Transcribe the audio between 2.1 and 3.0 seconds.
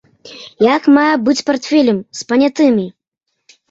з панятымі.